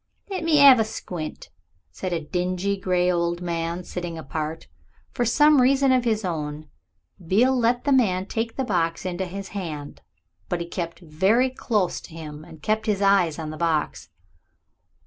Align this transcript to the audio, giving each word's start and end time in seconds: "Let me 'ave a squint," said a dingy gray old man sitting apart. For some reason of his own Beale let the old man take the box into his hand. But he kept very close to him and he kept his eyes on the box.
"Let 0.31 0.43
me 0.43 0.65
'ave 0.67 0.81
a 0.81 0.83
squint," 0.83 1.49
said 1.91 2.11
a 2.11 2.19
dingy 2.19 2.75
gray 2.75 3.11
old 3.11 3.39
man 3.39 3.83
sitting 3.83 4.17
apart. 4.17 4.67
For 5.11 5.25
some 5.25 5.61
reason 5.61 5.91
of 5.91 6.05
his 6.05 6.25
own 6.25 6.67
Beale 7.23 7.55
let 7.55 7.83
the 7.83 7.91
old 7.91 7.97
man 7.99 8.25
take 8.25 8.55
the 8.55 8.63
box 8.63 9.05
into 9.05 9.27
his 9.27 9.49
hand. 9.49 10.01
But 10.49 10.59
he 10.59 10.65
kept 10.65 11.01
very 11.01 11.51
close 11.51 12.01
to 12.01 12.15
him 12.15 12.43
and 12.43 12.53
he 12.57 12.61
kept 12.61 12.87
his 12.87 13.03
eyes 13.03 13.37
on 13.37 13.51
the 13.51 13.57
box. 13.57 14.09